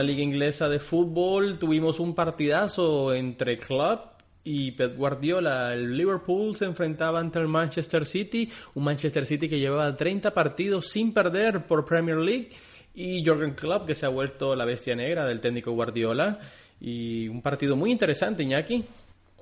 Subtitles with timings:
[0.00, 4.00] la liga inglesa de fútbol tuvimos un partidazo entre Club
[4.42, 5.74] y Pep Guardiola.
[5.74, 10.86] El Liverpool se enfrentaba ante el Manchester City, un Manchester City que llevaba 30 partidos
[10.86, 12.48] sin perder por Premier League
[12.94, 16.38] y Jürgen Klopp que se ha vuelto la bestia negra del técnico Guardiola
[16.80, 18.82] y un partido muy interesante, Iñaki.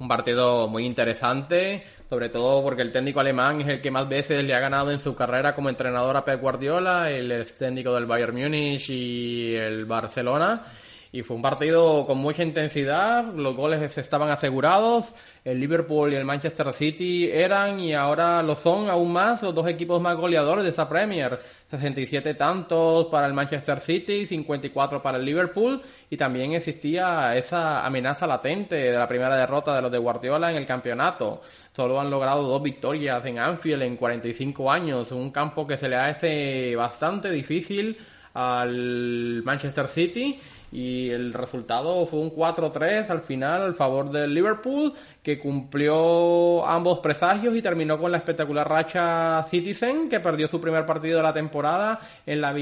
[0.00, 4.44] Un partido muy interesante, sobre todo porque el técnico alemán es el que más veces
[4.44, 8.36] le ha ganado en su carrera como entrenador a Pep Guardiola, el técnico del Bayern
[8.36, 10.64] Múnich y el Barcelona
[11.10, 15.06] y fue un partido con mucha intensidad, los goles estaban asegurados,
[15.42, 19.66] el Liverpool y el Manchester City eran y ahora lo son aún más los dos
[19.68, 21.40] equipos más goleadores de esta Premier,
[21.70, 28.26] 67 tantos para el Manchester City, 54 para el Liverpool y también existía esa amenaza
[28.26, 31.40] latente de la primera derrota de los de Guardiola en el campeonato.
[31.74, 35.96] Solo han logrado dos victorias en Anfield en 45 años, un campo que se le
[35.96, 37.96] hace bastante difícil
[38.34, 40.38] al Manchester City
[40.70, 44.92] y el resultado fue un 4-3 al final al favor del Liverpool
[45.22, 50.84] que cumplió ambos presagios y terminó con la espectacular racha Citizen que perdió su primer
[50.84, 52.54] partido de la temporada en la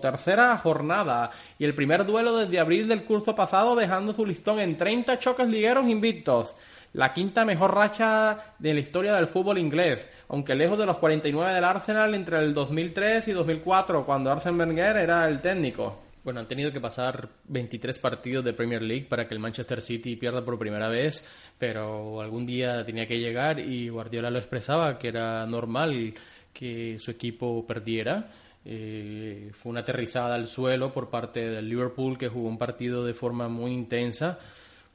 [0.00, 4.76] tercera jornada y el primer duelo desde abril del curso pasado dejando su listón en
[4.78, 6.54] 30 choques ligueros invictos
[6.92, 11.54] la quinta mejor racha de la historia del fútbol inglés, aunque lejos de los 49
[11.54, 16.11] del Arsenal entre el 2003 y 2004, cuando Arsene Wenger era el técnico.
[16.24, 20.14] Bueno, han tenido que pasar 23 partidos de Premier League para que el Manchester City
[20.14, 21.26] pierda por primera vez,
[21.58, 26.14] pero algún día tenía que llegar y Guardiola lo expresaba que era normal
[26.52, 28.30] que su equipo perdiera.
[28.64, 33.14] Eh, fue una aterrizada al suelo por parte del Liverpool que jugó un partido de
[33.14, 34.38] forma muy intensa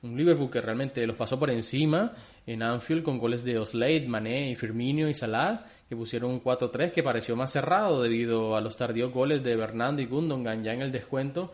[0.04, 2.14] un Liverpool que realmente los pasó por encima
[2.46, 7.04] en Anfield con goles de Oslade, Mané, Firmino y Salah, que pusieron un 4-3 que
[7.04, 10.92] pareció más cerrado debido a los tardíos goles de Bernardo y Gundogan ya en el
[10.92, 11.52] descuento.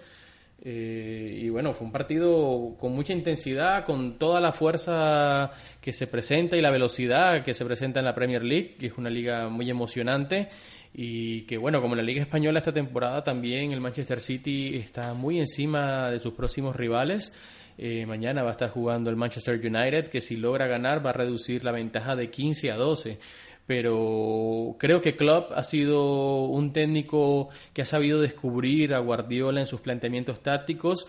[0.66, 6.08] Eh, y bueno, fue un partido con mucha intensidad, con toda la fuerza que se
[6.08, 9.49] presenta y la velocidad que se presenta en la Premier League, que es una liga
[9.49, 10.48] muy emocionante
[10.93, 15.14] y que bueno, como en la Liga Española esta temporada también el Manchester City está
[15.14, 17.33] muy encima de sus próximos rivales.
[17.77, 21.14] Eh, mañana va a estar jugando el Manchester United, que si logra ganar va a
[21.14, 23.20] reducir la ventaja de 15 a 12
[23.65, 29.67] pero creo que Klopp ha sido un técnico que ha sabido descubrir a Guardiola en
[29.67, 31.07] sus planteamientos tácticos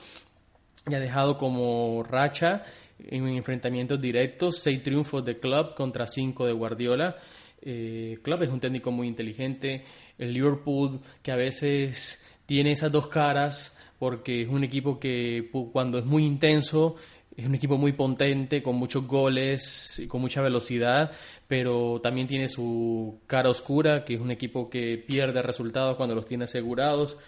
[0.88, 2.62] y ha dejado como racha
[2.98, 7.16] en enfrentamientos directos seis triunfos de Klopp contra cinco de Guardiola.
[7.60, 9.84] Eh, Klopp es un técnico muy inteligente.
[10.18, 15.98] El Liverpool que a veces tiene esas dos caras porque es un equipo que cuando
[15.98, 16.96] es muy intenso
[17.36, 21.10] es un equipo muy potente, con muchos goles, con mucha velocidad,
[21.48, 26.26] pero también tiene su cara oscura, que es un equipo que pierde resultados cuando los
[26.26, 27.18] tiene asegurados.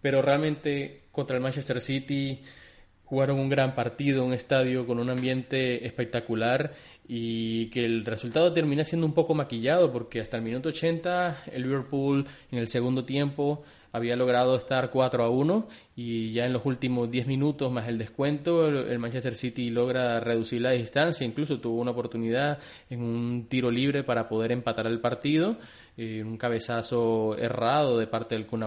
[0.00, 2.42] Pero realmente contra el Manchester City
[3.06, 6.74] jugaron un gran partido, un estadio con un ambiente espectacular
[7.08, 11.62] y que el resultado termina siendo un poco maquillado porque hasta el minuto 80 el
[11.62, 13.62] Liverpool en el segundo tiempo
[13.96, 17.96] había logrado estar 4 a 1 y ya en los últimos 10 minutos más el
[17.96, 22.58] descuento el Manchester City logra reducir la distancia, incluso tuvo una oportunidad
[22.90, 25.56] en un tiro libre para poder empatar el partido,
[25.96, 28.64] eh, un cabezazo errado de parte del Kun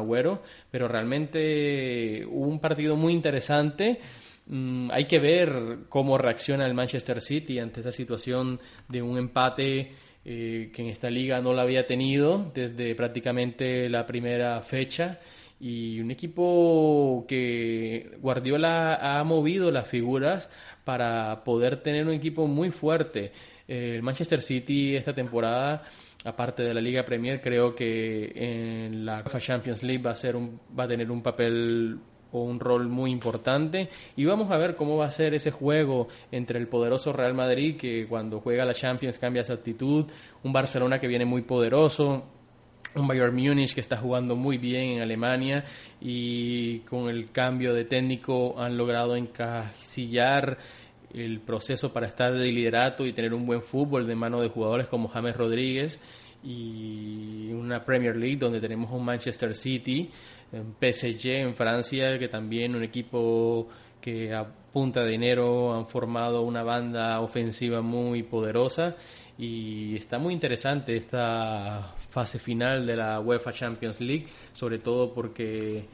[0.71, 3.99] pero realmente un partido muy interesante.
[4.47, 9.91] Mm, hay que ver cómo reacciona el Manchester City ante esta situación de un empate
[10.25, 15.19] eh, que en esta liga no la había tenido desde prácticamente la primera fecha
[15.59, 20.49] y un equipo que Guardiola ha movido las figuras
[20.85, 23.31] para poder tener un equipo muy fuerte.
[23.67, 25.83] Eh, el Manchester City esta temporada,
[26.23, 30.59] aparte de la Liga Premier, creo que en la Champions League va a ser un,
[30.77, 31.99] va a tener un papel
[32.31, 33.89] o un rol muy importante.
[34.15, 37.77] Y vamos a ver cómo va a ser ese juego entre el poderoso Real Madrid
[37.77, 40.05] que cuando juega la Champions cambia su actitud,
[40.43, 42.23] un Barcelona que viene muy poderoso,
[42.95, 45.63] un Bayern Múnich que está jugando muy bien en Alemania
[46.01, 50.57] y con el cambio de técnico han logrado encasillar
[51.13, 54.87] el proceso para estar de liderato y tener un buen fútbol de mano de jugadores
[54.87, 55.99] como James Rodríguez
[56.43, 60.09] y una Premier League donde tenemos un Manchester City,
[60.51, 63.67] un PSG en Francia, que también un equipo
[63.99, 68.95] que a punta de dinero han formado una banda ofensiva muy poderosa.
[69.37, 75.85] Y está muy interesante esta fase final de la UEFA Champions League, sobre todo porque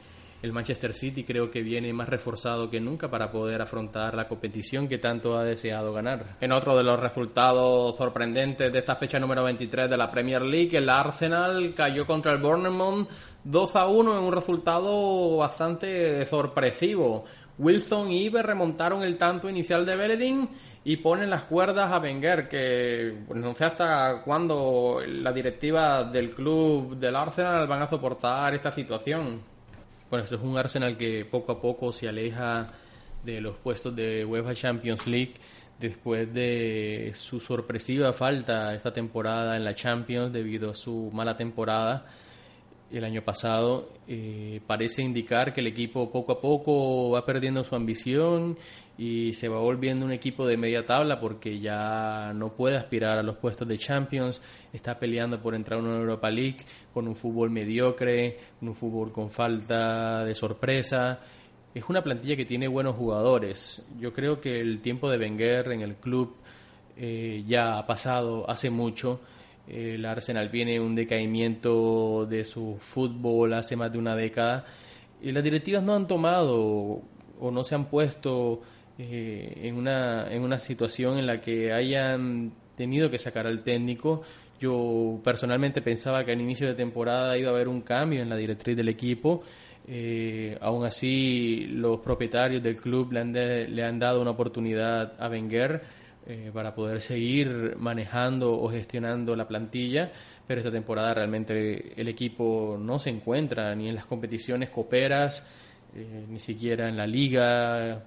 [0.42, 4.88] el Manchester City creo que viene más reforzado que nunca para poder afrontar la competición
[4.88, 6.36] que tanto ha deseado ganar.
[6.40, 10.76] En otro de los resultados sorprendentes de esta fecha número 23 de la Premier League,
[10.76, 13.08] el Arsenal cayó contra el Bournemouth
[13.44, 17.24] 2 a 1 en un resultado bastante sorpresivo.
[17.58, 20.48] Wilson y Iber remontaron el tanto inicial de Bellerin
[20.84, 26.30] y ponen las cuerdas a Wenger, que pues, no sé hasta cuándo la directiva del
[26.30, 29.55] club del Arsenal van a soportar esta situación.
[30.08, 32.68] Bueno, esto es un Arsenal que poco a poco se aleja
[33.24, 35.34] de los puestos de UEFA Champions League
[35.80, 42.06] después de su sorpresiva falta esta temporada en la Champions debido a su mala temporada
[42.90, 43.90] el año pasado.
[44.06, 48.56] Eh, parece indicar que el equipo poco a poco va perdiendo su ambición
[48.98, 53.22] y se va volviendo un equipo de media tabla porque ya no puede aspirar a
[53.22, 54.40] los puestos de Champions,
[54.72, 59.30] está peleando por entrar a una Europa League con un fútbol mediocre, un fútbol con
[59.30, 61.20] falta de sorpresa.
[61.74, 63.84] Es una plantilla que tiene buenos jugadores.
[64.00, 66.34] Yo creo que el tiempo de Wenger en el club
[66.96, 69.20] eh, ya ha pasado hace mucho.
[69.68, 74.64] El Arsenal viene un decaimiento de su fútbol hace más de una década
[75.20, 77.02] y las directivas no han tomado
[77.38, 78.60] o no se han puesto
[78.98, 84.22] eh, en, una, en una situación en la que hayan tenido que sacar al técnico.
[84.60, 88.36] Yo personalmente pensaba que al inicio de temporada iba a haber un cambio en la
[88.36, 89.42] directriz del equipo.
[89.86, 95.28] Eh, aún así, los propietarios del club le han, le han dado una oportunidad a
[95.28, 95.82] Wenger
[96.26, 100.12] eh, para poder seguir manejando o gestionando la plantilla,
[100.46, 105.46] pero esta temporada realmente el equipo no se encuentra ni en las competiciones coperas,
[106.28, 108.04] ni siquiera en la liga,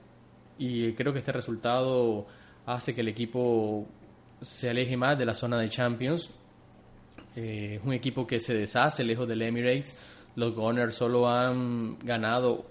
[0.60, 2.28] y creo que este resultado
[2.66, 3.88] hace que el equipo
[4.42, 6.30] se aleje más de la zona de Champions.
[7.36, 9.98] Eh, es un equipo que se deshace lejos del Emirates.
[10.36, 12.66] Los Gunners solo han ganado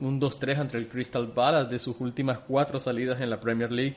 [0.00, 3.96] un 2-3 ante el Crystal Palace de sus últimas cuatro salidas en la Premier League,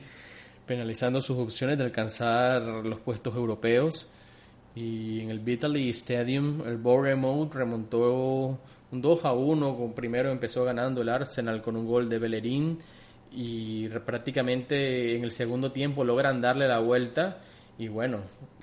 [0.68, 4.08] penalizando sus opciones de alcanzar los puestos europeos.
[4.76, 8.60] Y en el Vitaly Stadium, el Bournemouth remontó
[8.92, 12.78] un 2 1, con primero empezó ganando el Arsenal con un gol de Bellerín
[13.32, 17.38] y prácticamente en el segundo tiempo logran darle la vuelta
[17.78, 18.20] y bueno,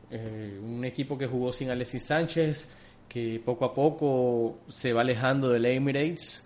[0.09, 2.69] eh, un equipo que jugó sin Alexis Sánchez,
[3.09, 6.43] que poco a poco se va alejando del Emirates,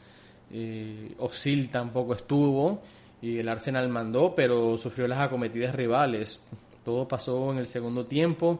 [0.52, 2.82] eh, Oxil tampoco estuvo
[3.22, 6.44] y el Arsenal mandó, pero sufrió las acometidas rivales.
[6.84, 8.60] Todo pasó en el segundo tiempo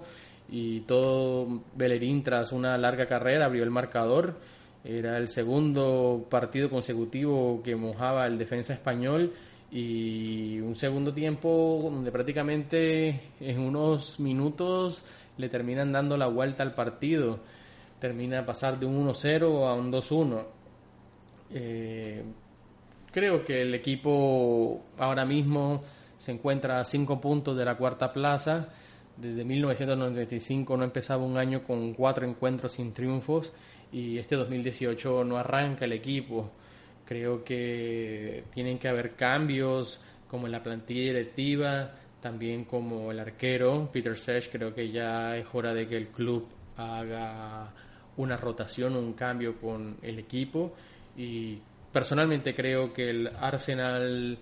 [0.52, 4.36] y todo Bellerín tras una larga carrera abrió el marcador.
[4.84, 9.34] Era el segundo partido consecutivo que mojaba el defensa español
[9.72, 15.02] y un segundo tiempo donde prácticamente en unos minutos
[15.38, 17.40] le terminan dando la vuelta al partido.
[18.00, 20.44] Termina pasar de un 1-0 a un 2-1.
[21.52, 22.24] Eh,
[23.12, 25.84] creo que el equipo ahora mismo
[26.18, 28.70] se encuentra a 5 puntos de la cuarta plaza.
[29.18, 33.52] Desde 1995 no empezaba un año con cuatro encuentros sin triunfos
[33.92, 36.52] y este 2018 no arranca el equipo.
[37.06, 41.92] Creo que tienen que haber cambios como en la plantilla directiva,
[42.22, 46.48] también como el arquero, Peter Sech, creo que ya es hora de que el club
[46.78, 47.74] haga
[48.18, 50.74] una rotación, un cambio con el equipo
[51.18, 51.60] y
[51.92, 54.38] personalmente creo que el Arsenal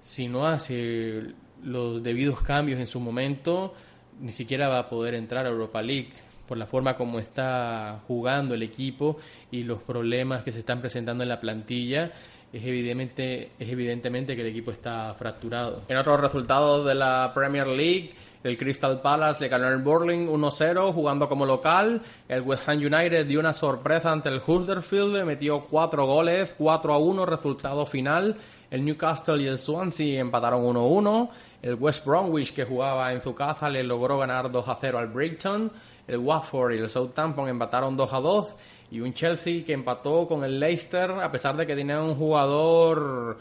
[0.00, 1.22] si no hace
[1.62, 3.74] los debidos cambios en su momento
[4.20, 6.12] ni siquiera va a poder entrar a Europa League
[6.50, 9.18] por la forma como está jugando el equipo
[9.52, 12.10] y los problemas que se están presentando en la plantilla,
[12.52, 15.84] es evidentemente, que el equipo está fracturado.
[15.86, 18.10] En otros resultados de la Premier League,
[18.42, 22.02] el Crystal Palace le ganó el Burling 1-0 jugando como local.
[22.28, 27.86] El West Ham United dio una sorpresa ante el Huddersfield, metió cuatro goles, 4-1 resultado
[27.86, 28.36] final.
[28.70, 31.28] El Newcastle y el Swansea empataron 1-1.
[31.62, 35.70] El West Bromwich, que jugaba en su casa, le logró ganar 2-0 al Brighton
[36.10, 38.56] el Watford y el Southampton empataron 2 a 2
[38.90, 43.38] y un Chelsea que empató con el Leicester a pesar de que tenía un jugador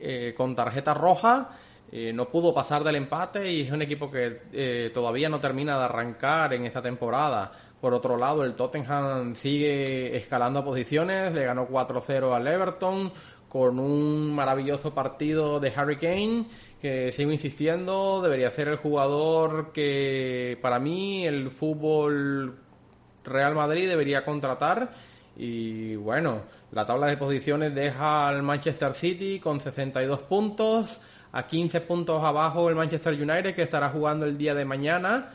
[0.00, 1.50] eh, con tarjeta roja
[1.90, 5.78] eh, no pudo pasar del empate y es un equipo que eh, todavía no termina
[5.78, 7.50] de arrancar en esta temporada.
[7.80, 13.12] Por otro lado, el Tottenham sigue escalando posiciones, le ganó 4-0 al Everton
[13.48, 16.44] con un maravilloso partido de Harry Kane
[16.80, 22.58] que sigo insistiendo, debería ser el jugador que para mí el fútbol
[23.24, 24.92] Real Madrid debería contratar.
[25.36, 26.42] Y bueno,
[26.72, 30.98] la tabla de posiciones deja al Manchester City con 62 puntos,
[31.32, 35.30] a 15 puntos abajo el Manchester United que estará jugando el día de mañana.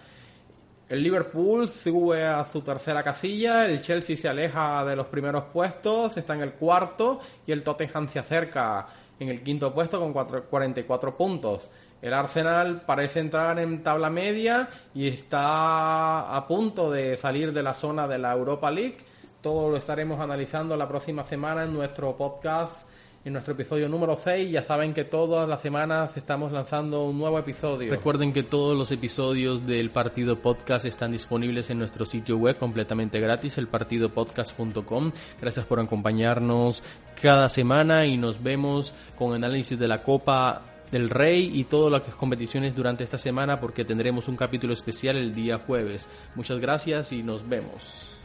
[0.90, 6.18] El Liverpool sube a su tercera casilla, el Chelsea se aleja de los primeros puestos,
[6.18, 8.86] está en el cuarto y el Tottenham se acerca
[9.20, 11.70] en el quinto puesto con 44 puntos.
[12.02, 17.74] El Arsenal parece entrar en tabla media y está a punto de salir de la
[17.74, 18.98] zona de la Europa League.
[19.42, 22.86] Todo lo estaremos analizando la próxima semana en nuestro podcast
[23.26, 24.52] en nuestro episodio número 6.
[24.52, 27.92] Ya saben que todas las semanas estamos lanzando un nuevo episodio.
[27.92, 33.20] Recuerden que todos los episodios del Partido Podcast están disponibles en nuestro sitio web completamente
[33.20, 35.12] gratis, elpartidopodcast.com.
[35.42, 36.84] Gracias por acompañarnos
[37.22, 40.62] cada semana y nos vemos con análisis de la Copa
[40.92, 45.34] del Rey y todas las competiciones durante esta semana porque tendremos un capítulo especial el
[45.34, 46.08] día jueves.
[46.36, 48.20] Muchas gracias y nos vemos.